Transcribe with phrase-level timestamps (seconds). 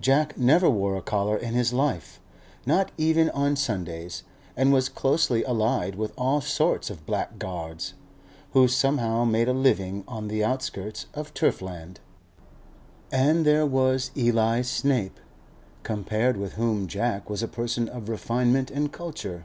[0.00, 2.20] Jack never wore a collar in his life,
[2.64, 4.22] not even on Sundays,
[4.56, 7.92] and was closely allied with all sorts of blackguards,
[8.54, 12.00] who somehow made a living on the outskirts of turf land.
[13.12, 15.20] And there was Eli Snape,
[15.82, 19.44] compared with whom Jack was a person of refinement and culture.